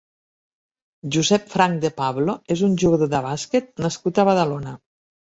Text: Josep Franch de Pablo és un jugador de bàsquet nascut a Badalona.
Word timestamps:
Josep 1.15 1.43
Franch 1.51 1.83
de 1.83 1.91
Pablo 1.99 2.35
és 2.55 2.63
un 2.69 2.73
jugador 2.85 3.13
de 3.13 3.21
bàsquet 3.27 3.69
nascut 3.85 4.23
a 4.25 4.27
Badalona. 4.31 4.75